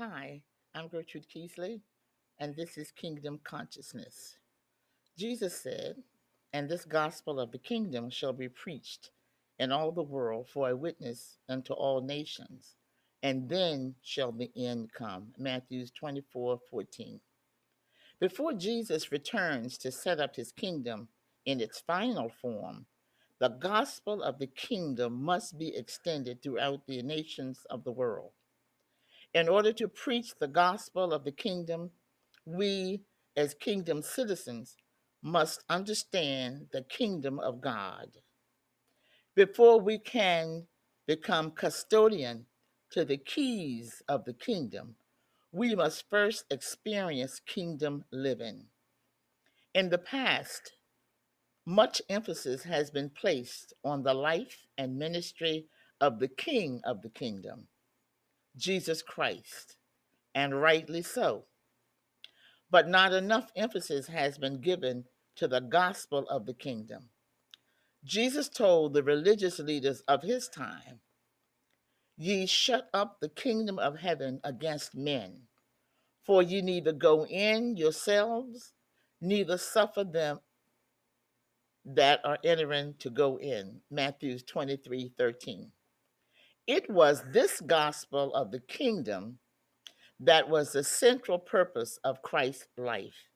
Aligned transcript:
Hi, 0.00 0.42
I'm 0.74 0.88
Gertrude 0.88 1.28
Keesley, 1.28 1.80
and 2.40 2.56
this 2.56 2.76
is 2.76 2.90
Kingdom 2.90 3.38
Consciousness. 3.44 4.38
Jesus 5.16 5.56
said, 5.56 6.02
And 6.52 6.68
this 6.68 6.84
gospel 6.84 7.38
of 7.38 7.52
the 7.52 7.58
kingdom 7.58 8.10
shall 8.10 8.32
be 8.32 8.48
preached 8.48 9.12
in 9.60 9.70
all 9.70 9.92
the 9.92 10.02
world 10.02 10.48
for 10.48 10.68
a 10.68 10.74
witness 10.74 11.38
unto 11.48 11.74
all 11.74 12.00
nations, 12.00 12.74
and 13.22 13.48
then 13.48 13.94
shall 14.02 14.32
the 14.32 14.50
end 14.56 14.92
come. 14.92 15.28
Matthew 15.38 15.86
24 15.86 16.58
14. 16.68 17.20
Before 18.18 18.52
Jesus 18.52 19.12
returns 19.12 19.78
to 19.78 19.92
set 19.92 20.18
up 20.18 20.34
his 20.34 20.50
kingdom 20.50 21.06
in 21.46 21.60
its 21.60 21.78
final 21.78 22.30
form, 22.42 22.86
the 23.38 23.50
gospel 23.50 24.24
of 24.24 24.40
the 24.40 24.48
kingdom 24.48 25.22
must 25.22 25.56
be 25.56 25.76
extended 25.76 26.42
throughout 26.42 26.84
the 26.88 27.00
nations 27.02 27.64
of 27.70 27.84
the 27.84 27.92
world. 27.92 28.32
In 29.34 29.48
order 29.48 29.72
to 29.72 29.88
preach 29.88 30.34
the 30.38 30.46
gospel 30.46 31.12
of 31.12 31.24
the 31.24 31.32
kingdom, 31.32 31.90
we 32.44 33.02
as 33.36 33.54
kingdom 33.54 34.00
citizens 34.00 34.76
must 35.22 35.64
understand 35.68 36.68
the 36.72 36.82
kingdom 36.82 37.40
of 37.40 37.60
God. 37.60 38.08
Before 39.34 39.80
we 39.80 39.98
can 39.98 40.66
become 41.08 41.50
custodian 41.50 42.46
to 42.90 43.04
the 43.04 43.16
keys 43.16 44.02
of 44.08 44.24
the 44.24 44.34
kingdom, 44.34 44.94
we 45.50 45.74
must 45.74 46.08
first 46.08 46.44
experience 46.50 47.40
kingdom 47.40 48.04
living. 48.12 48.66
In 49.74 49.88
the 49.88 49.98
past, 49.98 50.74
much 51.66 52.00
emphasis 52.08 52.62
has 52.62 52.90
been 52.90 53.10
placed 53.10 53.72
on 53.84 54.04
the 54.04 54.14
life 54.14 54.66
and 54.78 54.96
ministry 54.96 55.66
of 56.00 56.20
the 56.20 56.28
King 56.28 56.80
of 56.84 57.02
the 57.02 57.08
kingdom. 57.08 57.66
Jesus 58.56 59.02
Christ, 59.02 59.76
and 60.34 60.60
rightly 60.60 61.02
so. 61.02 61.44
But 62.70 62.88
not 62.88 63.12
enough 63.12 63.50
emphasis 63.56 64.08
has 64.08 64.38
been 64.38 64.60
given 64.60 65.04
to 65.36 65.48
the 65.48 65.60
gospel 65.60 66.26
of 66.28 66.46
the 66.46 66.54
kingdom. 66.54 67.10
Jesus 68.04 68.48
told 68.48 68.92
the 68.94 69.02
religious 69.02 69.58
leaders 69.58 70.02
of 70.06 70.22
his 70.22 70.48
time, 70.48 71.00
Ye 72.16 72.46
shut 72.46 72.88
up 72.94 73.18
the 73.20 73.28
kingdom 73.28 73.78
of 73.78 73.98
heaven 73.98 74.40
against 74.44 74.94
men, 74.94 75.42
for 76.24 76.42
ye 76.42 76.62
neither 76.62 76.92
go 76.92 77.26
in 77.26 77.76
yourselves, 77.76 78.72
neither 79.20 79.58
suffer 79.58 80.04
them 80.04 80.40
that 81.84 82.20
are 82.24 82.38
entering 82.44 82.94
to 83.00 83.10
go 83.10 83.38
in. 83.38 83.80
Matthew 83.90 84.38
23 84.38 85.12
13. 85.18 85.72
It 86.66 86.88
was 86.88 87.22
this 87.30 87.60
gospel 87.60 88.34
of 88.34 88.50
the 88.50 88.60
kingdom 88.60 89.38
that 90.20 90.48
was 90.48 90.72
the 90.72 90.84
central 90.84 91.38
purpose 91.38 91.98
of 92.04 92.22
Christ's 92.22 92.68
life. 92.78 93.28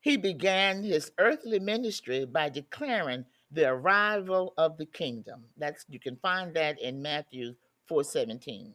He 0.00 0.16
began 0.16 0.82
his 0.82 1.10
earthly 1.18 1.58
ministry 1.58 2.24
by 2.24 2.48
declaring 2.48 3.24
the 3.50 3.68
arrival 3.68 4.54
of 4.56 4.78
the 4.78 4.86
kingdom. 4.86 5.44
That's 5.56 5.84
you 5.88 5.98
can 5.98 6.16
find 6.16 6.54
that 6.54 6.80
in 6.80 7.02
Matthew 7.02 7.54
4:17. 7.88 8.74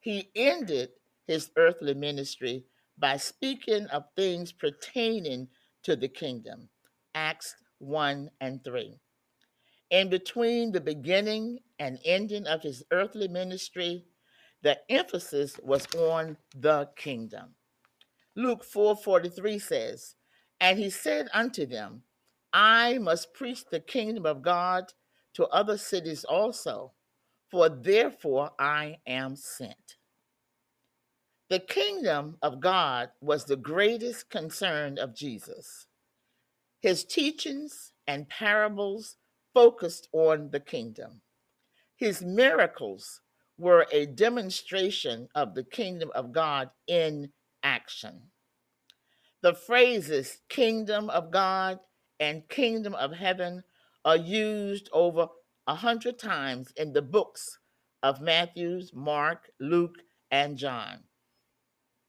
He 0.00 0.30
ended 0.34 0.90
his 1.26 1.50
earthly 1.56 1.94
ministry 1.94 2.64
by 2.96 3.16
speaking 3.16 3.86
of 3.86 4.04
things 4.16 4.52
pertaining 4.52 5.48
to 5.82 5.96
the 5.96 6.08
kingdom. 6.08 6.68
Acts 7.14 7.56
1 7.78 8.30
and 8.40 8.62
3. 8.62 8.98
In 9.90 10.08
between 10.08 10.72
the 10.72 10.80
beginning 10.80 11.60
and 11.80 11.98
ending 12.04 12.46
of 12.46 12.62
his 12.62 12.84
earthly 12.92 13.26
ministry, 13.26 14.04
the 14.62 14.78
emphasis 14.90 15.58
was 15.62 15.86
on 15.96 16.36
the 16.54 16.90
kingdom. 16.94 17.56
Luke 18.36 18.62
4:43 18.62 19.58
says, 19.58 20.14
"And 20.60 20.78
he 20.78 20.90
said 20.90 21.28
unto 21.32 21.66
them, 21.66 22.04
I 22.52 22.98
must 22.98 23.32
preach 23.32 23.64
the 23.64 23.80
kingdom 23.80 24.26
of 24.26 24.42
God 24.42 24.92
to 25.32 25.46
other 25.46 25.78
cities 25.78 26.24
also, 26.24 26.94
for 27.50 27.68
therefore 27.68 28.54
I 28.58 29.00
am 29.06 29.34
sent." 29.34 29.96
The 31.48 31.60
kingdom 31.60 32.38
of 32.42 32.60
God 32.60 33.10
was 33.20 33.46
the 33.46 33.56
greatest 33.56 34.28
concern 34.28 34.98
of 34.98 35.14
Jesus. 35.14 35.86
His 36.80 37.04
teachings 37.04 37.92
and 38.06 38.28
parables 38.28 39.16
focused 39.54 40.08
on 40.12 40.50
the 40.50 40.60
kingdom. 40.60 41.22
His 42.00 42.22
miracles 42.22 43.20
were 43.58 43.86
a 43.92 44.06
demonstration 44.06 45.28
of 45.34 45.54
the 45.54 45.64
kingdom 45.64 46.10
of 46.14 46.32
God 46.32 46.70
in 46.86 47.30
action. 47.62 48.30
The 49.42 49.52
phrases 49.52 50.38
kingdom 50.48 51.10
of 51.10 51.30
God 51.30 51.78
and 52.18 52.48
kingdom 52.48 52.94
of 52.94 53.12
heaven 53.12 53.64
are 54.02 54.16
used 54.16 54.88
over 54.94 55.28
a 55.66 55.74
hundred 55.74 56.18
times 56.18 56.72
in 56.74 56.94
the 56.94 57.02
books 57.02 57.58
of 58.02 58.22
Matthew, 58.22 58.80
Mark, 58.94 59.50
Luke, 59.60 59.96
and 60.30 60.56
John. 60.56 61.04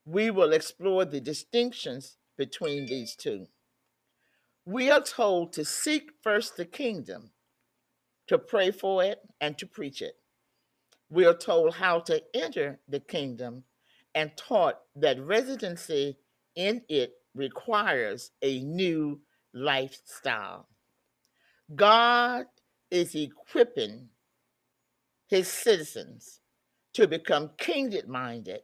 We 0.05 0.31
will 0.31 0.53
explore 0.53 1.03
the 1.03 1.19
distinctions 1.19 2.15
between 2.37 2.85
these 2.85 3.13
two. 3.13 3.47
We 4.65 4.89
are 4.89 5.01
told 5.01 5.51
to 5.53 5.65
seek 5.65 6.11
first 6.23 6.55
the 6.55 6.65
kingdom, 6.65 7.31
to 8.27 8.37
pray 8.37 8.71
for 8.71 9.03
it, 9.03 9.19
and 9.41 9.57
to 9.57 9.65
preach 9.65 10.01
it. 10.01 10.15
We 11.09 11.25
are 11.25 11.37
told 11.37 11.73
how 11.73 11.99
to 12.01 12.23
enter 12.33 12.79
the 12.87 12.99
kingdom 12.99 13.63
and 14.15 14.31
taught 14.37 14.79
that 14.95 15.21
residency 15.21 16.17
in 16.55 16.81
it 16.89 17.13
requires 17.33 18.31
a 18.41 18.61
new 18.61 19.21
lifestyle. 19.53 20.67
God 21.75 22.45
is 22.89 23.15
equipping 23.15 24.09
his 25.27 25.47
citizens 25.47 26.41
to 26.93 27.07
become 27.07 27.51
kingdom 27.57 28.11
minded 28.11 28.61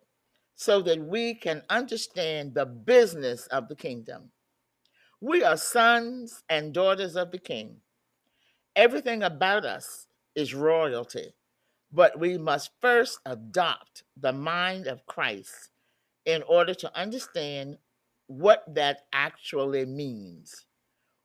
so 0.56 0.81
that 0.81 1.00
we 1.00 1.34
can 1.34 1.62
understand 1.69 2.53
the 2.53 2.66
business 2.66 3.47
of 3.47 3.69
the 3.69 3.75
kingdom. 3.75 4.31
We 5.22 5.44
are 5.44 5.57
sons 5.57 6.44
and 6.50 6.73
daughters 6.73 7.16
of 7.16 7.31
the 7.31 7.38
king. 7.40 7.78
Everything 8.77 9.23
about 9.23 9.65
us 9.65 10.05
is 10.35 10.53
royalty, 10.53 11.33
but 11.91 12.19
we 12.19 12.38
must 12.38 12.69
first 12.79 13.19
adopt 13.25 14.03
the 14.15 14.31
mind 14.31 14.85
of 14.85 15.03
Christ 15.07 15.71
in 16.25 16.43
order 16.43 16.75
to 16.75 16.95
understand 16.95 17.79
what 18.27 18.63
that 18.75 19.07
actually 19.11 19.83
means. 19.85 20.67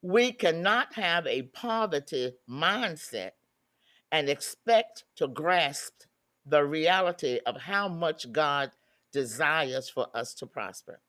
We 0.00 0.32
cannot 0.32 0.94
have 0.94 1.26
a 1.26 1.42
poverty 1.42 2.32
mindset 2.48 3.32
and 4.10 4.30
expect 4.30 5.04
to 5.16 5.28
grasp 5.28 6.04
the 6.46 6.64
reality 6.64 7.38
of 7.44 7.60
how 7.60 7.86
much 7.86 8.32
God 8.32 8.70
desires 9.12 9.90
for 9.90 10.06
us 10.14 10.32
to 10.36 10.46
prosper. 10.46 11.00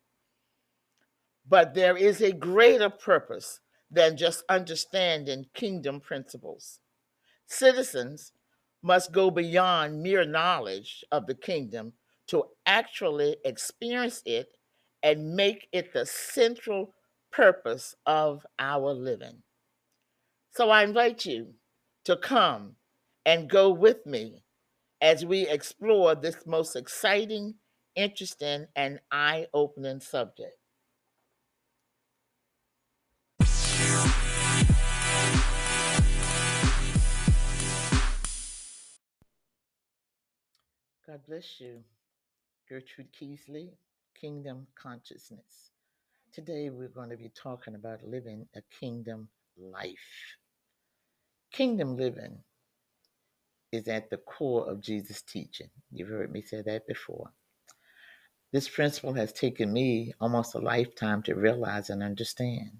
But 1.47 1.73
there 1.73 1.95
is 1.95 2.21
a 2.21 2.33
greater 2.33 2.89
purpose 2.89 3.61
than 3.93 4.17
just 4.17 4.43
understanding 4.49 5.45
kingdom 5.53 6.01
principles. 6.01 6.79
Citizens 7.45 8.33
must 8.81 9.11
go 9.11 9.29
beyond 9.29 10.01
mere 10.01 10.25
knowledge 10.25 11.05
of 11.11 11.27
the 11.27 11.35
kingdom 11.35 11.93
to 12.27 12.43
actually 12.65 13.37
experience 13.45 14.21
it 14.25 14.57
and 15.03 15.35
make 15.35 15.67
it 15.71 15.93
the 15.93 16.05
central 16.05 16.93
purpose 17.31 17.95
of 18.05 18.45
our 18.57 18.93
living. 18.93 19.43
So 20.51 20.69
I 20.69 20.83
invite 20.83 21.25
you 21.25 21.53
to 22.05 22.15
come 22.15 22.75
and 23.25 23.49
go 23.49 23.69
with 23.69 24.05
me 24.05 24.43
as 25.01 25.25
we 25.25 25.47
explore 25.47 26.15
this 26.15 26.45
most 26.45 26.75
exciting, 26.75 27.55
interesting, 27.95 28.67
and 28.75 28.99
eye 29.11 29.47
opening 29.53 29.99
subject. 29.99 30.57
God 41.05 41.19
bless 41.27 41.59
you. 41.59 41.83
Gertrude 42.69 43.09
Keesley, 43.11 43.71
Kingdom 44.15 44.65
Consciousness. 44.81 45.71
Today 46.31 46.69
we're 46.69 46.87
going 46.87 47.09
to 47.09 47.17
be 47.17 47.29
talking 47.35 47.75
about 47.75 48.07
living 48.07 48.47
a 48.55 48.61
kingdom 48.79 49.27
life. 49.57 50.37
Kingdom 51.51 51.97
living 51.97 52.37
is 53.73 53.89
at 53.89 54.09
the 54.09 54.17
core 54.17 54.69
of 54.69 54.79
Jesus' 54.79 55.21
teaching. 55.21 55.69
You've 55.91 56.07
heard 56.07 56.31
me 56.31 56.41
say 56.41 56.61
that 56.61 56.87
before. 56.87 57.31
This 58.53 58.69
principle 58.69 59.13
has 59.15 59.33
taken 59.33 59.73
me 59.73 60.13
almost 60.21 60.55
a 60.55 60.59
lifetime 60.59 61.21
to 61.23 61.35
realize 61.35 61.89
and 61.89 62.01
understand. 62.01 62.71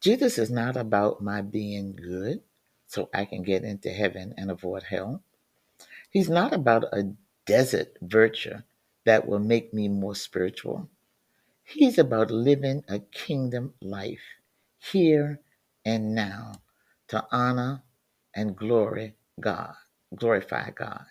Jesus 0.00 0.38
is 0.38 0.50
not 0.50 0.76
about 0.76 1.20
my 1.20 1.42
being 1.42 1.96
good 1.96 2.42
so 2.86 3.10
I 3.12 3.24
can 3.24 3.42
get 3.42 3.64
into 3.64 3.90
heaven 3.90 4.32
and 4.36 4.48
avoid 4.48 4.84
hell. 4.84 5.24
He's 6.10 6.28
not 6.28 6.52
about 6.52 6.84
a 6.92 7.14
desert 7.46 7.96
virtue 8.02 8.62
that 9.04 9.26
will 9.26 9.38
make 9.38 9.72
me 9.72 9.88
more 9.88 10.16
spiritual. 10.16 10.88
He's 11.62 11.98
about 11.98 12.32
living 12.32 12.84
a 12.88 12.98
kingdom 12.98 13.74
life 13.80 14.34
here 14.78 15.40
and 15.84 16.14
now 16.14 16.54
to 17.08 17.24
honor 17.30 17.82
and 18.34 18.56
glory 18.56 19.14
God, 19.38 19.74
glorify 20.14 20.70
God. 20.70 21.06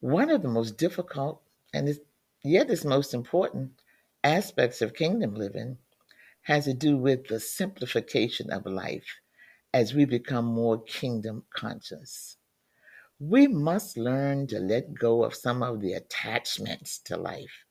One 0.00 0.30
of 0.30 0.42
the 0.42 0.48
most 0.48 0.76
difficult 0.76 1.42
and 1.72 1.98
yet 2.42 2.70
is 2.70 2.84
most 2.84 3.14
important 3.14 3.72
aspects 4.22 4.80
of 4.80 4.94
kingdom 4.94 5.34
living 5.34 5.78
has 6.42 6.66
to 6.66 6.74
do 6.74 6.96
with 6.96 7.26
the 7.26 7.40
simplification 7.40 8.50
of 8.50 8.64
life 8.64 9.18
as 9.72 9.92
we 9.92 10.04
become 10.04 10.44
more 10.44 10.80
kingdom 10.82 11.42
conscious. 11.50 12.36
We 13.26 13.46
must 13.46 13.96
learn 13.96 14.48
to 14.48 14.58
let 14.58 14.92
go 14.92 15.24
of 15.24 15.34
some 15.34 15.62
of 15.62 15.80
the 15.80 15.94
attachments 15.94 16.98
to 17.06 17.16
life. 17.16 17.64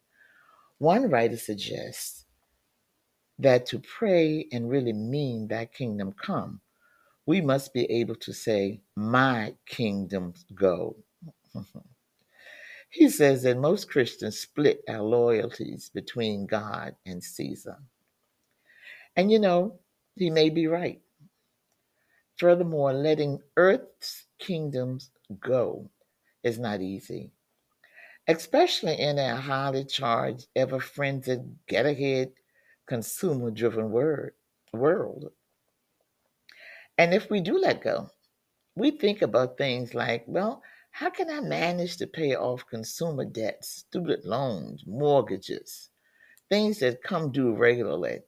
One 0.79 1.11
writer 1.11 1.37
suggests 1.37 2.25
that 3.37 3.67
to 3.67 3.77
pray 3.77 4.47
and 4.51 4.67
really 4.67 4.93
mean 4.93 5.47
that 5.49 5.71
kingdom 5.71 6.11
come, 6.13 6.59
we 7.27 7.39
must 7.39 7.71
be 7.71 7.85
able 7.91 8.15
to 8.15 8.33
say, 8.33 8.81
My 8.95 9.53
kingdom 9.67 10.33
go. 10.55 10.95
he 12.89 13.07
says 13.07 13.43
that 13.43 13.59
most 13.59 13.91
Christians 13.91 14.39
split 14.39 14.81
our 14.89 15.03
loyalties 15.03 15.91
between 15.93 16.47
God 16.47 16.95
and 17.05 17.23
Caesar. 17.23 17.77
And 19.15 19.31
you 19.31 19.37
know, 19.37 19.77
he 20.15 20.31
may 20.31 20.49
be 20.49 20.65
right. 20.65 20.99
Furthermore, 22.37 22.93
letting 22.93 23.39
earth's 23.55 24.25
kingdoms 24.43 25.09
go 25.39 25.89
is 26.43 26.59
not 26.59 26.81
easy, 26.81 27.31
especially 28.27 28.99
in 28.99 29.17
a 29.17 29.37
highly 29.37 29.85
charged, 29.85 30.47
ever 30.53 30.81
frenzied, 30.81 31.43
get 31.67 31.85
ahead, 31.85 32.33
consumer 32.85 33.51
driven 33.51 33.89
world. 34.73 35.31
And 36.97 37.13
if 37.13 37.29
we 37.29 37.39
do 37.39 37.57
let 37.57 37.81
go, 37.81 38.09
we 38.75 38.91
think 38.91 39.21
about 39.21 39.57
things 39.57 39.93
like, 39.93 40.25
well, 40.27 40.61
how 40.91 41.09
can 41.09 41.29
I 41.29 41.39
manage 41.39 41.95
to 41.97 42.07
pay 42.07 42.35
off 42.35 42.67
consumer 42.67 43.25
debts, 43.25 43.69
student 43.69 44.25
loans, 44.25 44.83
mortgages, 44.85 45.89
things 46.49 46.79
that 46.79 47.01
come 47.01 47.31
due 47.31 47.55
regularly? 47.55 48.19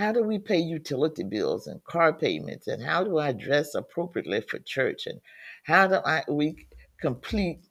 How 0.00 0.12
do 0.12 0.22
we 0.22 0.38
pay 0.38 0.56
utility 0.56 1.22
bills 1.24 1.66
and 1.66 1.84
car 1.84 2.14
payments? 2.14 2.66
And 2.66 2.82
how 2.82 3.04
do 3.04 3.18
I 3.18 3.32
dress 3.32 3.74
appropriately 3.74 4.40
for 4.40 4.58
church? 4.58 5.06
And 5.06 5.20
how 5.64 5.88
do 5.88 5.96
I 5.96 6.24
we 6.26 6.68
complete 7.02 7.66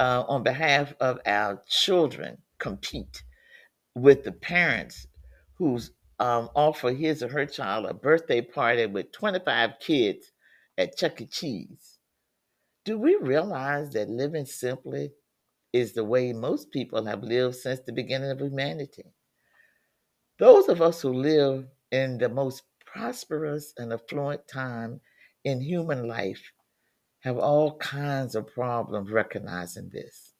uh, 0.00 0.24
on 0.26 0.42
behalf 0.42 0.94
of 0.98 1.20
our 1.24 1.62
children 1.68 2.38
compete 2.58 3.22
with 3.94 4.24
the 4.24 4.32
parents 4.32 5.06
who's 5.58 5.92
um, 6.18 6.48
offer 6.56 6.90
his 6.90 7.22
or 7.22 7.28
her 7.28 7.46
child 7.46 7.86
a 7.86 7.94
birthday 7.94 8.40
party 8.40 8.86
with 8.86 9.12
25 9.12 9.78
kids 9.78 10.32
at 10.76 10.96
Chuck 10.96 11.20
E. 11.20 11.26
Cheese. 11.26 12.00
Do 12.84 12.98
we 12.98 13.14
realize 13.14 13.92
that 13.92 14.10
living 14.10 14.46
simply 14.46 15.12
is 15.72 15.92
the 15.92 16.02
way 16.02 16.32
most 16.32 16.72
people 16.72 17.04
have 17.04 17.22
lived 17.22 17.54
since 17.54 17.78
the 17.78 17.92
beginning 17.92 18.32
of 18.32 18.40
humanity? 18.40 19.04
Those 20.40 20.70
of 20.70 20.80
us 20.80 21.02
who 21.02 21.12
live 21.12 21.66
in 21.92 22.16
the 22.16 22.30
most 22.30 22.62
prosperous 22.86 23.74
and 23.76 23.92
affluent 23.92 24.48
time 24.48 25.02
in 25.44 25.60
human 25.60 26.08
life 26.08 26.40
have 27.18 27.36
all 27.36 27.76
kinds 27.76 28.34
of 28.34 28.46
problems 28.46 29.10
recognizing 29.10 29.90
this. 29.90 30.32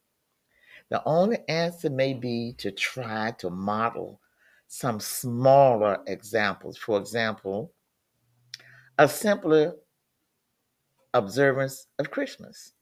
The 0.88 1.02
only 1.05 1.47
answer 1.50 1.91
may 1.91 2.14
be 2.14 2.55
to 2.56 2.70
try 2.70 3.32
to 3.32 3.50
model 3.50 4.23
some 4.69 5.00
smaller 5.00 5.99
examples. 6.06 6.79
For 6.79 6.99
example, 6.99 7.75
a 8.96 9.06
simpler 9.06 9.75
observance 11.12 11.88
of 11.99 12.11
Christmas, 12.11 12.73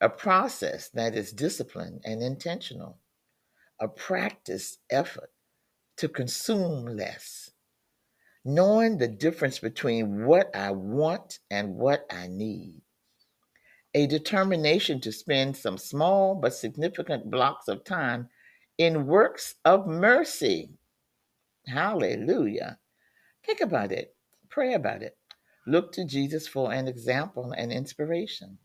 a 0.00 0.08
process 0.08 0.88
that 0.94 1.14
is 1.14 1.30
disciplined 1.30 2.00
and 2.06 2.22
intentional, 2.22 2.96
a 3.78 3.86
practiced 3.86 4.78
effort 4.88 5.30
to 6.00 6.08
consume 6.08 6.86
less, 6.86 7.50
knowing 8.42 8.96
the 8.96 9.06
difference 9.06 9.58
between 9.58 10.24
what 10.24 10.48
I 10.56 10.70
want 10.70 11.40
and 11.50 11.74
what 11.74 12.06
I 12.10 12.26
need, 12.26 12.80
a 13.92 14.06
determination 14.06 15.02
to 15.02 15.12
spend 15.12 15.54
some 15.54 15.76
small 15.76 16.34
but 16.34 16.54
significant 16.54 17.30
blocks 17.30 17.68
of 17.68 17.84
time 17.84 18.30
in 18.78 19.06
works 19.06 19.56
of 19.66 19.86
mercy. 19.86 20.70
Hallelujah. 21.66 22.78
Think 23.44 23.60
about 23.60 23.92
it, 23.92 24.14
pray 24.48 24.72
about 24.72 25.02
it. 25.02 25.18
Look 25.66 25.92
to 25.92 26.06
Jesus 26.06 26.48
for 26.48 26.72
an 26.72 26.88
example 26.88 27.52
and 27.54 27.70
inspiration. 27.70 28.56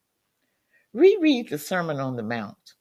Reread 0.93 1.49
the 1.49 1.57
Sermon 1.57 1.99
on 1.99 2.15
the 2.15 2.23
Mount. 2.23 2.75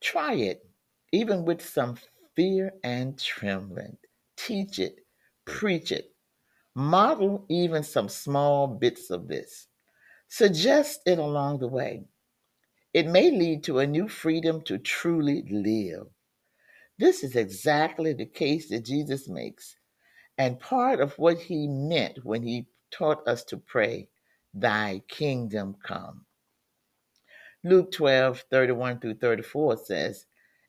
Try 0.00 0.34
it, 0.34 0.64
even 1.10 1.44
with 1.44 1.60
some 1.60 1.96
fear 2.38 2.72
and 2.84 3.18
trembling. 3.18 3.96
Teach 4.36 4.78
it, 4.78 5.00
preach 5.44 5.90
it. 5.90 6.12
Model 6.72 7.44
even 7.48 7.82
some 7.82 8.08
small 8.08 8.68
bits 8.68 9.10
of 9.10 9.26
this. 9.26 9.66
Suggest 10.28 11.00
it 11.04 11.18
along 11.18 11.58
the 11.58 11.66
way. 11.66 12.04
It 12.94 13.08
may 13.08 13.32
lead 13.32 13.64
to 13.64 13.80
a 13.80 13.88
new 13.88 14.06
freedom 14.06 14.60
to 14.66 14.78
truly 14.78 15.42
live. 15.50 16.06
This 16.96 17.24
is 17.24 17.34
exactly 17.34 18.12
the 18.12 18.26
case 18.26 18.68
that 18.68 18.84
Jesus 18.84 19.28
makes, 19.28 19.74
and 20.38 20.60
part 20.60 21.00
of 21.00 21.18
what 21.18 21.38
he 21.38 21.66
meant 21.66 22.24
when 22.24 22.44
he 22.44 22.68
taught 22.92 23.26
us 23.26 23.42
to 23.46 23.56
pray, 23.56 24.10
Thy 24.54 25.02
kingdom 25.08 25.74
come. 25.84 26.24
Luke 27.64 27.90
12, 27.90 28.44
31 28.48 29.00
through 29.00 29.14
34 29.14 29.76
says, 29.78 30.26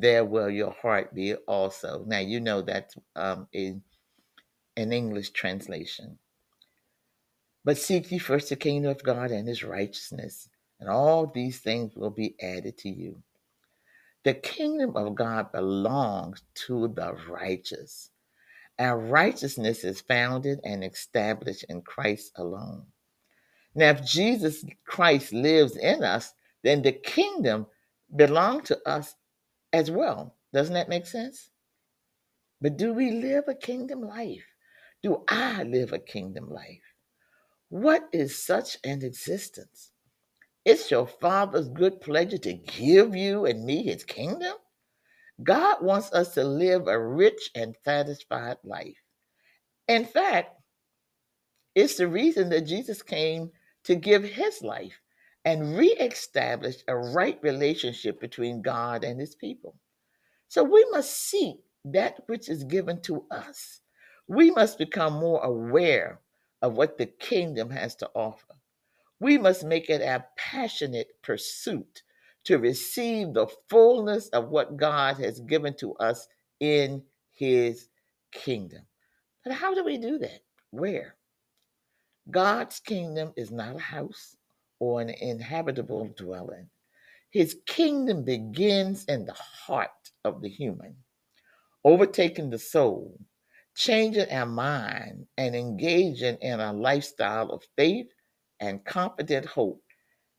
there 0.00 0.24
will 0.24 0.50
your 0.50 0.72
heart 0.82 1.14
be 1.14 1.34
also. 1.34 2.04
Now, 2.06 2.18
you 2.18 2.40
know 2.40 2.62
that's 2.62 2.96
um, 3.14 3.48
in 3.52 3.82
an 4.76 4.92
English 4.92 5.30
translation. 5.30 6.18
But 7.64 7.78
seek 7.78 8.10
ye 8.12 8.18
first 8.18 8.50
the 8.50 8.56
kingdom 8.56 8.90
of 8.90 9.02
God 9.02 9.30
and 9.30 9.48
his 9.48 9.64
righteousness, 9.64 10.48
and 10.78 10.88
all 10.88 11.26
these 11.26 11.58
things 11.58 11.96
will 11.96 12.10
be 12.10 12.36
added 12.40 12.76
to 12.78 12.88
you. 12.88 13.22
The 14.24 14.34
kingdom 14.34 14.96
of 14.96 15.14
God 15.14 15.50
belongs 15.52 16.42
to 16.66 16.88
the 16.88 17.16
righteous. 17.28 18.10
Our 18.78 18.98
righteousness 18.98 19.84
is 19.84 20.00
founded 20.02 20.60
and 20.64 20.84
established 20.84 21.64
in 21.68 21.82
Christ 21.82 22.32
alone. 22.36 22.84
Now, 23.74 23.90
if 23.90 24.04
Jesus 24.04 24.64
Christ 24.84 25.32
lives 25.32 25.76
in 25.76 26.02
us, 26.02 26.34
then 26.62 26.82
the 26.82 26.92
kingdom 26.92 27.66
belongs 28.14 28.68
to 28.68 28.78
us 28.86 29.14
as 29.76 29.90
well. 29.90 30.34
Doesn't 30.52 30.74
that 30.74 30.88
make 30.88 31.06
sense? 31.06 31.50
But 32.62 32.78
do 32.78 32.94
we 32.94 33.10
live 33.10 33.44
a 33.46 33.54
kingdom 33.54 34.00
life? 34.00 34.46
Do 35.02 35.22
I 35.28 35.62
live 35.64 35.92
a 35.92 35.98
kingdom 35.98 36.50
life? 36.50 36.94
What 37.68 38.08
is 38.12 38.42
such 38.42 38.78
an 38.84 39.02
existence? 39.04 39.92
It's 40.64 40.90
your 40.90 41.06
Father's 41.06 41.68
good 41.68 42.00
pleasure 42.00 42.38
to 42.38 42.54
give 42.54 43.14
you 43.14 43.44
and 43.44 43.64
me 43.64 43.84
his 43.84 44.02
kingdom. 44.02 44.54
God 45.42 45.82
wants 45.82 46.10
us 46.12 46.32
to 46.34 46.44
live 46.44 46.88
a 46.88 46.98
rich 46.98 47.50
and 47.54 47.76
satisfied 47.84 48.56
life. 48.64 48.96
In 49.86 50.06
fact, 50.06 50.58
it's 51.74 51.96
the 51.96 52.08
reason 52.08 52.48
that 52.48 52.62
Jesus 52.62 53.02
came 53.02 53.50
to 53.84 53.94
give 53.94 54.24
his 54.24 54.62
life 54.62 54.98
and 55.46 55.78
reestablish 55.78 56.78
a 56.88 56.96
right 56.98 57.40
relationship 57.42 58.20
between 58.20 58.62
God 58.62 59.04
and 59.04 59.20
his 59.20 59.36
people. 59.36 59.76
So 60.48 60.64
we 60.64 60.86
must 60.90 61.30
seek 61.30 61.58
that 61.86 62.18
which 62.26 62.48
is 62.50 62.64
given 62.64 63.02
to 63.02 63.26
us. 63.30 63.80
We 64.28 64.50
must 64.52 64.78
become 64.78 65.14
more 65.14 65.42
aware 65.44 66.20
of 66.62 66.74
what 66.76 66.98
the 66.98 67.06
kingdom 67.06 67.70
has 67.70 67.96
to 67.96 68.10
offer. 68.14 68.56
We 69.20 69.38
must 69.38 69.64
make 69.64 69.90
it 69.90 70.02
a 70.02 70.26
passionate 70.36 71.08
pursuit 71.22 72.02
to 72.44 72.58
receive 72.58 73.34
the 73.34 73.48
fullness 73.70 74.28
of 74.30 74.50
what 74.50 74.76
God 74.76 75.18
has 75.18 75.40
given 75.40 75.74
to 75.76 75.94
us 75.96 76.28
in 76.60 77.02
his 77.32 77.88
kingdom. 78.32 78.82
But 79.44 79.54
how 79.54 79.74
do 79.74 79.84
we 79.84 79.98
do 79.98 80.18
that? 80.18 80.40
Where? 80.70 81.16
God's 82.30 82.80
kingdom 82.80 83.32
is 83.36 83.50
not 83.50 83.76
a 83.76 83.80
house 83.80 84.35
or 84.78 85.00
an 85.00 85.10
inhabitable 85.10 86.08
dwelling. 86.16 86.68
His 87.30 87.56
kingdom 87.66 88.24
begins 88.24 89.04
in 89.04 89.26
the 89.26 89.34
heart 89.34 89.90
of 90.24 90.42
the 90.42 90.48
human, 90.48 90.96
overtaking 91.84 92.50
the 92.50 92.58
soul, 92.58 93.18
changing 93.76 94.30
our 94.30 94.46
mind, 94.46 95.26
and 95.36 95.54
engaging 95.56 96.36
in 96.40 96.60
a 96.60 96.72
lifestyle 96.72 97.50
of 97.50 97.62
faith 97.76 98.08
and 98.60 98.84
confident 98.84 99.46
hope, 99.46 99.82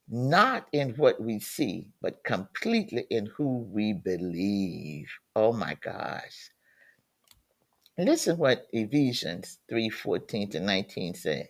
not 0.10 0.68
in 0.74 0.92
what 0.92 1.22
we 1.22 1.40
see, 1.40 1.90
but 2.02 2.24
completely 2.24 3.06
in 3.10 3.28
who 3.28 3.60
we 3.72 3.94
believe. 3.94 5.10
Oh 5.36 5.54
my 5.54 5.76
gosh. 5.76 6.52
Listen 7.98 8.38
what 8.38 8.68
Ephesians 8.74 9.60
3:14 9.72 10.52
to 10.52 10.60
19 10.60 11.16
said. 11.16 11.50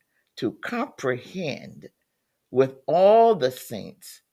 to 0.41 0.53
comprehend 0.63 1.87
with 2.49 2.73
all 2.87 3.35
the 3.35 3.51
saints 3.51 4.23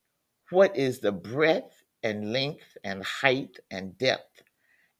what 0.50 0.74
is 0.74 1.00
the 1.00 1.12
breadth 1.12 1.84
and 2.02 2.32
length 2.32 2.78
and 2.82 3.04
height 3.04 3.58
and 3.70 3.98
depth, 3.98 4.42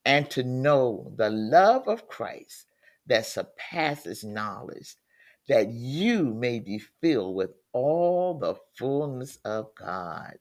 and 0.04 0.28
to 0.28 0.42
know 0.42 1.10
the 1.16 1.30
love 1.30 1.88
of 1.88 2.08
Christ 2.08 2.66
that 3.06 3.24
surpasses 3.24 4.22
knowledge, 4.22 4.96
that 5.48 5.70
you 5.70 6.34
may 6.34 6.60
be 6.60 6.78
filled 7.00 7.34
with 7.34 7.52
all 7.72 8.38
the 8.38 8.56
fullness 8.76 9.38
of 9.46 9.74
God. 9.74 10.34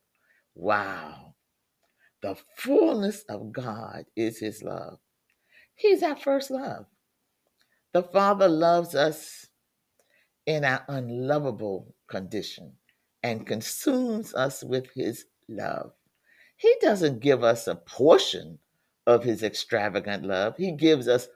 Wow. 0.53 1.36
The 2.21 2.36
fullness 2.57 3.24
of 3.29 3.53
God 3.53 4.03
is 4.17 4.38
His 4.38 4.62
love. 4.62 5.00
He's 5.75 6.03
our 6.03 6.17
first 6.17 6.51
love. 6.51 6.88
The 7.93 8.03
Father 8.03 8.50
loves 8.50 8.95
us 8.95 9.47
in 10.48 10.66
our 10.66 10.84
unlovable 10.88 11.94
condition 12.08 12.74
and 13.22 13.46
consumes 13.46 14.34
us 14.34 14.63
with 14.63 14.88
His 14.96 15.25
love. 15.48 15.92
He 16.56 16.74
doesn't 16.82 17.20
give 17.20 17.44
us 17.44 17.68
a 17.68 17.75
portion 17.75 18.58
of 19.06 19.24
His 19.24 19.44
extravagant 19.44 20.25
love, 20.25 20.58
He 20.58 20.72
gives 20.72 21.08
us 21.08 21.27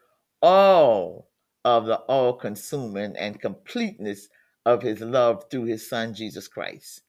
all 0.41 1.29
of 1.63 1.85
the 1.85 1.97
all 1.97 2.33
consuming 2.33 3.15
and 3.15 3.39
completeness 3.39 4.29
of 4.65 4.81
His 4.81 4.99
love 5.01 5.45
through 5.51 5.65
His 5.65 5.87
Son, 5.87 6.15
Jesus 6.15 6.47
Christ. 6.47 7.01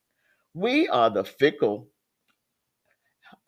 We 0.52 0.88
are 0.88 1.08
the 1.08 1.24
fickle 1.24 1.88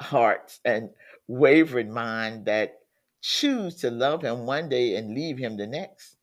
hearts 0.00 0.60
and 0.64 0.90
wavering 1.28 1.92
mind 1.92 2.46
that 2.46 2.78
choose 3.20 3.76
to 3.76 3.90
love 3.90 4.22
him 4.22 4.46
one 4.46 4.68
day 4.68 4.96
and 4.96 5.14
leave 5.14 5.38
him 5.38 5.56
the 5.56 5.66
next. 5.66 6.16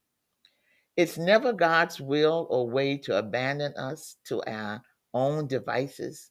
It's 1.01 1.17
never 1.17 1.51
God's 1.51 1.99
will 1.99 2.45
or 2.51 2.69
way 2.69 2.95
to 2.95 3.17
abandon 3.17 3.73
us 3.73 4.17
to 4.25 4.39
our 4.45 4.83
own 5.15 5.47
devices, 5.47 6.29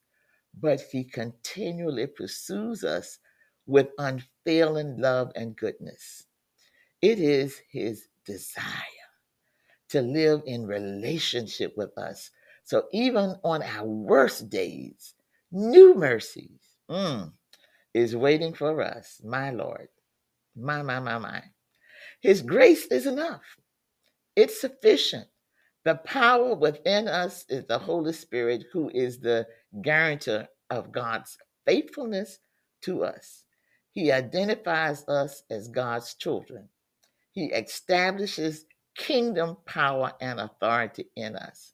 but 0.60 0.80
he 0.80 1.02
continually 1.02 2.06
pursues 2.06 2.84
us 2.84 3.18
with 3.66 3.88
unfailing 3.98 4.96
love 4.96 5.32
and 5.34 5.56
goodness. 5.56 6.24
It 7.02 7.18
is 7.18 7.60
his 7.72 8.06
desire 8.24 9.10
to 9.88 10.02
live 10.02 10.42
in 10.46 10.68
relationship 10.68 11.76
with 11.76 11.90
us. 11.98 12.30
So 12.62 12.84
even 12.92 13.34
on 13.42 13.64
our 13.64 13.84
worst 13.84 14.50
days, 14.50 15.14
new 15.50 15.96
mercies 15.96 16.60
mm, 16.88 17.32
is 17.92 18.14
waiting 18.14 18.54
for 18.54 18.80
us, 18.82 19.20
my 19.24 19.50
Lord. 19.50 19.88
My, 20.54 20.82
my, 20.82 21.00
my, 21.00 21.18
my. 21.18 21.42
His 22.20 22.40
grace 22.40 22.86
is 22.86 23.08
enough, 23.08 23.42
it's 24.36 24.60
sufficient. 24.60 25.26
The 25.84 25.96
power 25.96 26.54
within 26.54 27.08
us 27.08 27.44
is 27.48 27.64
the 27.66 27.78
Holy 27.78 28.12
Spirit, 28.12 28.64
who 28.72 28.90
is 28.94 29.18
the 29.18 29.46
guarantor 29.82 30.48
of 30.68 30.92
God's 30.92 31.38
faithfulness 31.66 32.38
to 32.82 33.04
us. 33.04 33.44
He 33.92 34.12
identifies 34.12 35.08
us 35.08 35.42
as 35.50 35.68
God's 35.68 36.14
children. 36.14 36.68
He 37.32 37.46
establishes 37.46 38.66
kingdom 38.96 39.56
power 39.66 40.12
and 40.20 40.40
authority 40.40 41.06
in 41.16 41.36
us. 41.36 41.72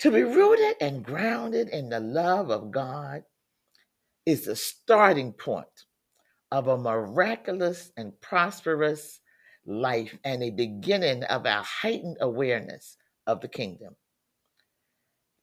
To 0.00 0.10
be 0.10 0.22
rooted 0.22 0.76
and 0.80 1.04
grounded 1.04 1.68
in 1.68 1.88
the 1.88 2.00
love 2.00 2.50
of 2.50 2.70
God 2.70 3.22
is 4.26 4.44
the 4.44 4.56
starting 4.56 5.32
point 5.32 5.66
of 6.50 6.68
a 6.68 6.76
miraculous 6.76 7.92
and 7.96 8.18
prosperous 8.20 9.20
life 9.66 10.16
and 10.24 10.42
a 10.42 10.50
beginning 10.50 11.24
of 11.24 11.46
our 11.46 11.62
heightened 11.62 12.18
awareness 12.20 12.96
of 13.26 13.40
the 13.40 13.48
kingdom. 13.48 13.96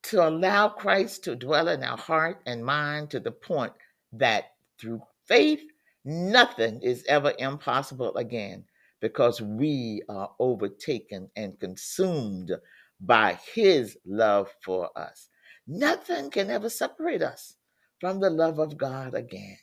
To 0.04 0.28
allow 0.28 0.70
Christ 0.70 1.24
to 1.26 1.36
dwell 1.36 1.68
in 1.68 1.84
our 1.84 1.98
heart 1.98 2.42
and 2.46 2.66
mind 2.66 3.12
to 3.12 3.20
the 3.20 3.32
point 3.32 3.74
that 4.14 4.46
through 4.80 5.02
faith, 5.28 5.62
nothing 6.06 6.82
is 6.82 7.06
ever 7.08 7.34
impossible 7.38 8.16
again 8.18 8.66
because 9.02 9.42
we 9.42 10.02
are 10.10 10.32
overtaken 10.40 11.30
and 11.36 11.60
consumed 11.60 12.52
by 13.00 13.40
his 13.54 13.98
love 14.06 14.50
for 14.64 14.90
us. 14.98 15.30
Nothing 15.68 16.30
can 16.32 16.50
ever 16.50 16.70
separate 16.70 17.22
us 17.22 17.56
from 18.00 18.20
the 18.20 18.30
love 18.30 18.60
of 18.60 18.78
God 18.78 19.14
again. 19.14 19.58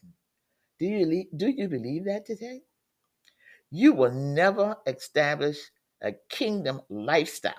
Do 0.78 0.86
you, 0.86 1.24
do 1.36 1.48
you 1.48 1.68
believe 1.68 2.04
that 2.06 2.26
today? 2.26 2.62
You 3.70 3.92
will 3.92 4.12
never 4.12 4.76
establish 4.86 5.58
a 6.02 6.12
kingdom 6.30 6.80
lifestyle 6.88 7.54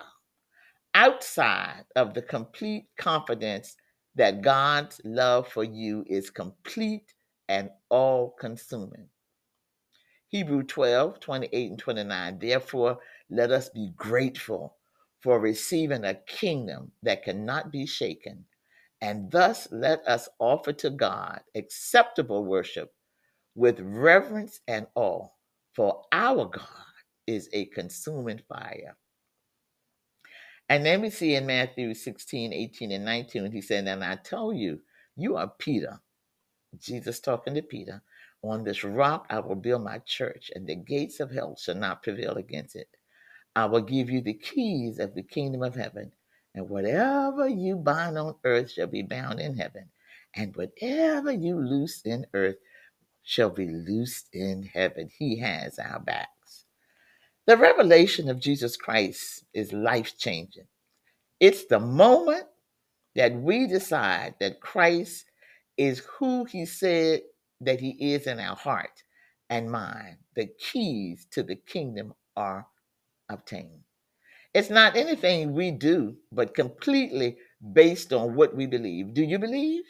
outside 0.96 1.86
of 1.96 2.14
the 2.14 2.22
complete 2.22 2.86
confidence 2.98 3.76
that 4.16 4.42
God's 4.42 5.00
love 5.06 5.48
for 5.48 5.64
you 5.64 6.04
is 6.08 6.30
complete 6.30 7.14
and 7.48 7.70
all 7.90 8.36
consuming. 8.40 9.08
Hebrew 10.30 10.64
12, 10.64 11.20
28 11.20 11.70
and 11.72 11.80
29. 11.80 12.40
Therefore, 12.40 13.00
let 13.30 13.52
us 13.52 13.70
be 13.70 13.92
grateful 13.96 14.78
for 15.22 15.40
receiving 15.40 16.06
a 16.06 16.16
kingdom 16.28 16.92
that 17.04 17.24
cannot 17.24 17.72
be 17.72 17.86
shaken, 17.86 18.46
and 19.02 19.32
thus 19.32 19.68
let 19.72 20.02
us 20.08 20.30
offer 20.40 20.72
to 20.74 20.90
God 20.90 21.42
acceptable 21.56 22.46
worship 22.46 22.94
with 23.56 23.80
reverence 23.80 24.62
and 24.68 24.88
awe, 24.96 25.28
for 25.80 26.04
our 26.12 26.44
God 26.44 26.68
is 27.26 27.48
a 27.54 27.64
consuming 27.68 28.42
fire. 28.50 28.98
And 30.68 30.86
then 30.86 31.02
we 31.02 31.10
see 31.10 31.36
in 31.36 31.46
Matthew 31.46 31.94
16, 31.94 32.52
18, 32.52 32.92
and 32.92 33.06
19, 33.06 33.50
he 33.54 33.62
said, 33.62 33.88
And 33.88 34.04
I 34.04 34.18
tell 34.18 34.52
you, 34.52 34.82
you 35.16 35.38
are 35.38 35.50
Peter. 35.58 36.02
Jesus 36.78 37.22
talking 37.22 37.56
to 37.56 37.62
Peter. 37.62 38.04
On 38.44 38.66
this 38.66 38.84
rock 38.84 39.26
I 39.30 39.40
will 39.40 39.56
build 39.56 39.86
my 39.86 40.00
church, 40.00 40.52
and 40.54 40.68
the 40.68 40.76
gates 40.76 41.22
of 41.22 41.32
hell 41.32 41.56
shall 41.58 41.76
not 41.76 42.04
prevail 42.04 42.34
against 42.34 42.76
it. 42.76 42.90
I 43.56 43.64
will 43.64 43.80
give 43.80 44.10
you 44.10 44.20
the 44.20 44.34
keys 44.34 45.00
of 45.00 45.16
the 45.16 45.24
kingdom 45.24 45.64
of 45.64 45.76
heaven, 45.76 46.12
and 46.56 46.68
whatever 46.68 47.48
you 47.48 47.78
bind 47.78 48.18
on 48.18 48.36
earth 48.44 48.72
shall 48.72 48.88
be 48.88 49.04
bound 49.04 49.40
in 49.40 49.56
heaven, 49.56 49.92
and 50.36 50.54
whatever 50.58 51.32
you 51.32 51.58
loose 51.58 52.02
in 52.04 52.26
earth 52.34 52.58
shall 53.24 53.50
be 53.50 53.68
loosed 53.68 54.28
in 54.34 54.64
heaven. 54.64 55.10
He 55.18 55.40
has 55.40 55.80
our 55.80 56.00
backs. 56.00 56.66
The 57.48 57.58
revelation 57.58 58.30
of 58.30 58.40
Jesus 58.40 58.78
Christ 58.78 59.46
is 59.54 59.74
life 59.74 60.18
changing. 60.18 60.68
It's 61.40 61.66
the 61.66 61.80
moment 61.80 62.46
that 63.16 63.34
we 63.34 63.68
decide 63.68 64.36
that 64.40 64.62
Christ 64.62 65.26
is 65.78 66.00
who 66.18 66.46
he 66.46 66.66
said 66.66 67.22
that 67.62 67.80
he 67.80 68.14
is 68.14 68.28
in 68.28 68.40
our 68.40 68.56
heart 68.56 69.04
and 69.50 69.72
mind. 69.72 70.18
The 70.36 70.50
keys 70.60 71.26
to 71.32 71.44
the 71.44 71.56
kingdom 71.56 72.14
are 72.36 72.68
obtained. 73.30 73.82
It's 74.54 74.70
not 74.70 74.96
anything 74.96 75.54
we 75.54 75.72
do, 75.72 76.16
but 76.32 76.56
completely 76.56 77.38
based 77.74 78.14
on 78.14 78.36
what 78.36 78.56
we 78.56 78.66
believe. 78.66 79.14
Do 79.14 79.24
you 79.24 79.40
believe? 79.40 79.84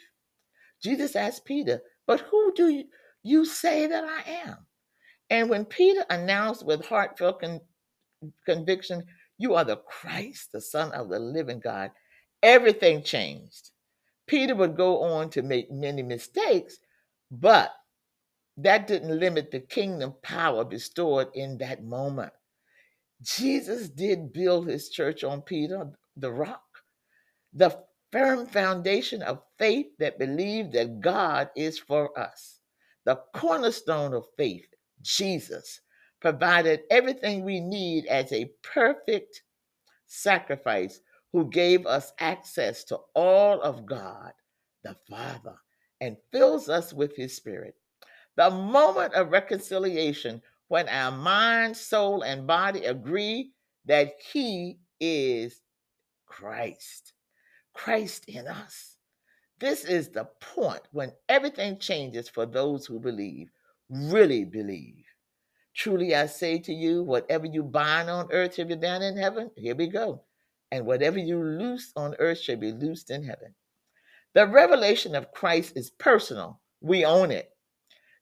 Jesus 0.82 1.16
asked 1.16 1.44
Peter, 1.44 1.80
But 2.06 2.20
who 2.20 2.52
do 2.54 2.68
you, 2.68 2.84
you 3.22 3.44
say 3.44 3.86
that 3.86 4.04
I 4.04 4.30
am? 4.48 4.56
And 5.30 5.50
when 5.50 5.64
Peter 5.64 6.04
announced 6.10 6.64
with 6.66 6.84
heartfelt 6.84 7.40
con- 7.40 7.60
conviction, 8.46 9.04
You 9.38 9.54
are 9.54 9.64
the 9.64 9.76
Christ, 9.78 10.50
the 10.52 10.60
Son 10.60 10.92
of 10.92 11.08
the 11.08 11.18
living 11.18 11.60
God, 11.60 11.92
everything 12.42 13.02
changed. 13.02 13.70
Peter 14.26 14.54
would 14.54 14.76
go 14.76 15.02
on 15.02 15.30
to 15.30 15.42
make 15.42 15.70
many 15.70 16.02
mistakes, 16.02 16.78
but 17.30 17.72
that 18.58 18.86
didn't 18.86 19.18
limit 19.18 19.50
the 19.50 19.60
kingdom 19.60 20.14
power 20.22 20.64
bestowed 20.64 21.28
in 21.34 21.58
that 21.58 21.82
moment. 21.84 22.32
Jesus 23.22 23.88
did 23.88 24.32
build 24.32 24.68
his 24.68 24.90
church 24.90 25.24
on 25.24 25.42
Peter, 25.42 25.90
the 26.16 26.32
rock, 26.32 26.62
the 27.52 27.76
firm 28.12 28.46
foundation 28.46 29.22
of 29.22 29.42
faith 29.58 29.86
that 29.98 30.18
believed 30.18 30.72
that 30.74 31.00
God 31.00 31.50
is 31.56 31.78
for 31.78 32.18
us. 32.18 32.59
The 33.10 33.18
cornerstone 33.34 34.14
of 34.14 34.28
faith, 34.36 34.72
Jesus, 35.02 35.80
provided 36.20 36.82
everything 36.92 37.42
we 37.42 37.58
need 37.58 38.06
as 38.06 38.32
a 38.32 38.52
perfect 38.62 39.42
sacrifice 40.06 41.00
who 41.32 41.50
gave 41.50 41.86
us 41.86 42.12
access 42.20 42.84
to 42.84 43.00
all 43.16 43.60
of 43.62 43.84
God, 43.84 44.30
the 44.84 44.94
Father, 45.08 45.56
and 46.00 46.18
fills 46.30 46.68
us 46.68 46.92
with 46.92 47.16
his 47.16 47.34
Spirit. 47.34 47.74
The 48.36 48.48
moment 48.48 49.14
of 49.14 49.32
reconciliation 49.32 50.40
when 50.68 50.88
our 50.88 51.10
mind, 51.10 51.76
soul, 51.76 52.22
and 52.22 52.46
body 52.46 52.84
agree 52.84 53.50
that 53.86 54.12
he 54.32 54.78
is 55.00 55.60
Christ. 56.26 57.12
Christ 57.74 58.26
in 58.28 58.46
us. 58.46 58.98
This 59.60 59.84
is 59.84 60.08
the 60.08 60.24
point 60.40 60.80
when 60.90 61.12
everything 61.28 61.78
changes 61.78 62.30
for 62.30 62.46
those 62.46 62.86
who 62.86 62.98
believe, 62.98 63.50
really 63.90 64.46
believe. 64.46 65.04
Truly 65.74 66.14
I 66.14 66.26
say 66.26 66.58
to 66.60 66.72
you, 66.72 67.02
whatever 67.02 67.44
you 67.44 67.62
bind 67.62 68.08
on 68.08 68.32
earth 68.32 68.54
shall 68.54 68.64
be 68.64 68.76
bound 68.76 69.04
in 69.04 69.18
heaven. 69.18 69.50
Here 69.56 69.74
we 69.74 69.88
go. 69.88 70.24
And 70.72 70.86
whatever 70.86 71.18
you 71.18 71.42
loose 71.42 71.92
on 71.94 72.14
earth 72.18 72.38
shall 72.38 72.56
be 72.56 72.72
loosed 72.72 73.10
in 73.10 73.22
heaven. 73.22 73.54
The 74.32 74.46
revelation 74.46 75.14
of 75.14 75.32
Christ 75.32 75.74
is 75.76 75.90
personal. 75.90 76.60
We 76.80 77.04
own 77.04 77.30
it. 77.30 77.50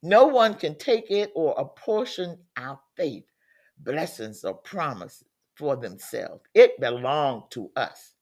No 0.03 0.27
one 0.27 0.55
can 0.55 0.77
take 0.77 1.09
it 1.11 1.31
or 1.37 1.55
apportion 1.57 2.39
our 2.57 2.81
faith, 2.97 3.27
blessings, 3.79 4.43
or 4.43 4.55
promises 4.55 5.25
for 5.55 5.77
themselves. 5.77 6.43
It 6.55 6.81
belongs 6.81 7.45
to 7.51 7.71
us. 7.77 8.15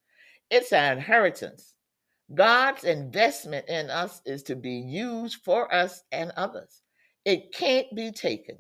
It's 0.51 0.73
our 0.73 0.93
inheritance. 0.93 1.76
God's 2.35 2.85
investment 2.85 3.69
in 3.69 3.89
us 3.91 4.21
is 4.27 4.43
to 4.45 4.57
be 4.57 4.73
used 4.73 5.37
for 5.45 5.73
us 5.73 6.03
and 6.13 6.33
others. 6.37 6.83
It 7.25 7.53
can't 7.53 7.87
be 7.95 8.11
taken. 8.13 8.57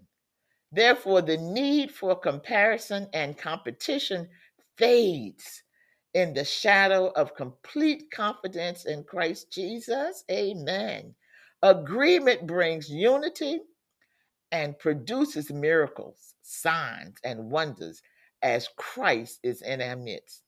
Therefore, 0.73 1.23
the 1.23 1.37
need 1.37 1.91
for 1.91 2.15
comparison 2.17 3.09
and 3.13 3.39
competition 3.39 4.29
fades 4.77 5.63
in 6.15 6.35
the 6.35 6.45
shadow 6.45 7.09
of 7.17 7.35
complete 7.37 8.11
confidence 8.11 8.87
in 8.87 9.05
Christ 9.05 9.53
Jesus. 9.53 10.25
Amen. 10.31 11.15
Agreement 11.63 12.47
brings 12.47 12.89
unity 12.91 13.61
and 14.53 14.79
produces 14.79 15.51
miracles, 15.53 16.35
signs, 16.43 17.17
and 17.25 17.51
wonders 17.51 18.01
as 18.43 18.69
Christ 18.77 19.41
is 19.43 19.63
in 19.63 19.83
our 19.83 19.97
midst. 19.97 20.43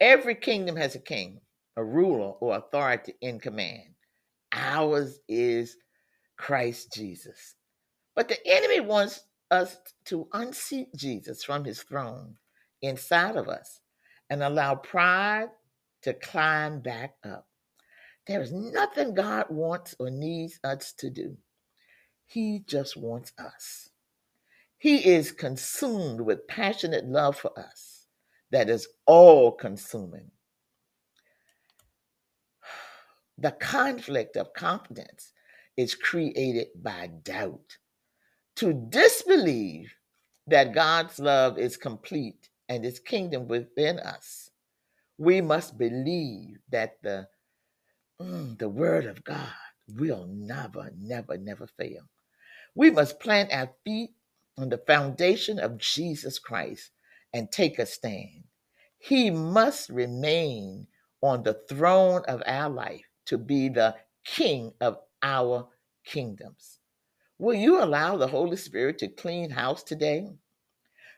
Every 0.00 0.34
kingdom 0.34 0.76
has 0.76 0.94
a 0.94 1.00
king, 1.00 1.40
a 1.76 1.84
ruler, 1.84 2.32
or 2.40 2.56
authority 2.56 3.14
in 3.20 3.38
command. 3.38 3.94
Ours 4.52 5.20
is 5.28 5.76
Christ 6.36 6.92
Jesus. 6.92 7.54
But 8.14 8.28
the 8.28 8.38
enemy 8.46 8.80
wants 8.80 9.20
us 9.50 9.76
to 10.06 10.28
unseat 10.32 10.88
Jesus 10.96 11.44
from 11.44 11.64
his 11.64 11.82
throne 11.82 12.36
inside 12.82 13.36
of 13.36 13.48
us 13.48 13.80
and 14.30 14.42
allow 14.42 14.74
pride 14.74 15.48
to 16.02 16.12
climb 16.14 16.80
back 16.80 17.14
up. 17.24 17.46
There 18.26 18.42
is 18.42 18.52
nothing 18.52 19.14
God 19.14 19.46
wants 19.48 19.94
or 19.98 20.10
needs 20.10 20.58
us 20.64 20.92
to 20.94 21.10
do. 21.10 21.36
He 22.26 22.64
just 22.66 22.96
wants 22.96 23.32
us. 23.38 23.90
He 24.78 25.08
is 25.14 25.30
consumed 25.30 26.20
with 26.20 26.48
passionate 26.48 27.06
love 27.06 27.36
for 27.38 27.56
us 27.58 27.93
that 28.54 28.70
is 28.70 28.86
all 29.04 29.50
consuming. 29.50 30.30
The 33.36 33.50
conflict 33.50 34.36
of 34.36 34.54
confidence 34.54 35.32
is 35.76 35.96
created 35.96 36.68
by 36.80 37.08
doubt. 37.24 37.78
To 38.56 38.72
disbelieve 38.72 39.92
that 40.46 40.72
God's 40.72 41.18
love 41.18 41.58
is 41.58 41.76
complete 41.76 42.48
and 42.68 42.84
his 42.84 43.00
kingdom 43.00 43.48
within 43.48 43.98
us, 43.98 44.50
we 45.18 45.40
must 45.40 45.76
believe 45.76 46.58
that 46.70 47.02
the, 47.02 47.26
mm, 48.22 48.56
the 48.56 48.68
word 48.68 49.06
of 49.06 49.24
God 49.24 49.48
will 49.96 50.28
never, 50.30 50.92
never, 50.96 51.36
never 51.36 51.66
fail. 51.76 52.08
We 52.76 52.92
must 52.92 53.18
plant 53.18 53.52
our 53.52 53.70
feet 53.84 54.10
on 54.56 54.68
the 54.68 54.78
foundation 54.78 55.58
of 55.58 55.78
Jesus 55.78 56.38
Christ 56.38 56.92
and 57.34 57.50
take 57.50 57.78
a 57.78 57.84
stand. 57.84 58.44
He 58.98 59.30
must 59.30 59.90
remain 59.90 60.86
on 61.20 61.42
the 61.42 61.60
throne 61.68 62.22
of 62.26 62.42
our 62.46 62.70
life 62.70 63.04
to 63.26 63.36
be 63.36 63.68
the 63.68 63.96
king 64.24 64.72
of 64.80 64.98
our 65.22 65.68
kingdoms. 66.06 66.78
Will 67.38 67.54
you 67.54 67.82
allow 67.82 68.16
the 68.16 68.28
Holy 68.28 68.56
Spirit 68.56 68.98
to 68.98 69.08
clean 69.08 69.50
house 69.50 69.82
today? 69.82 70.28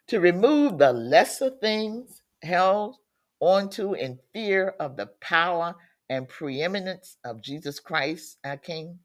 To 0.08 0.18
remove 0.18 0.78
the 0.78 0.92
lesser 0.92 1.50
things 1.50 2.22
held 2.42 2.96
onto 3.40 3.92
in 3.92 4.18
fear 4.32 4.74
of 4.80 4.96
the 4.96 5.06
power 5.20 5.74
and 6.08 6.28
preeminence 6.28 7.18
of 7.24 7.42
Jesus 7.42 7.78
Christ, 7.78 8.38
our 8.44 8.56
King? 8.56 8.98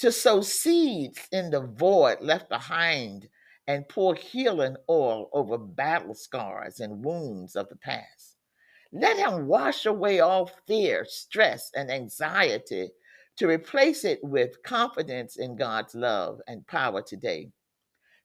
To 0.00 0.12
sow 0.12 0.40
seeds 0.40 1.20
in 1.32 1.50
the 1.50 1.60
void 1.60 2.18
left 2.20 2.48
behind 2.48 3.28
and 3.70 3.88
pour 3.88 4.16
healing 4.16 4.74
oil 4.88 5.30
over 5.32 5.56
battle 5.56 6.12
scars 6.12 6.80
and 6.80 7.04
wounds 7.04 7.54
of 7.54 7.68
the 7.68 7.76
past. 7.76 8.34
Let 8.90 9.16
him 9.16 9.46
wash 9.46 9.86
away 9.86 10.18
all 10.18 10.50
fear, 10.66 11.06
stress, 11.08 11.70
and 11.76 11.88
anxiety 11.88 12.88
to 13.36 13.46
replace 13.46 14.04
it 14.04 14.18
with 14.24 14.60
confidence 14.64 15.36
in 15.36 15.54
God's 15.54 15.94
love 15.94 16.40
and 16.48 16.66
power 16.66 17.00
today. 17.00 17.52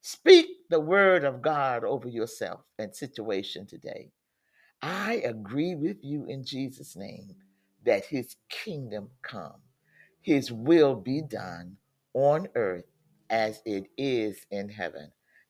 Speak 0.01 0.47
the 0.71 0.79
word 0.79 1.23
of 1.23 1.43
God 1.43 1.84
over 1.84 2.08
yourself 2.08 2.62
and 2.79 2.95
situation 2.95 3.67
today. 3.67 4.10
I 4.81 5.21
agree 5.25 5.75
with 5.75 5.97
you 6.01 6.25
in 6.25 6.43
Jesus' 6.43 6.95
name 6.95 7.36
that 7.84 8.03
his 8.03 8.36
kingdom 8.49 9.12
come, 9.21 9.62
his 10.23 10.51
will 10.51 10.95
be 10.95 11.21
done 11.21 11.77
on 12.15 12.47
earth 12.55 12.89
as 13.29 13.62
it 13.63 13.86
is 13.95 14.43
in 14.49 14.69
heaven. 14.69 15.12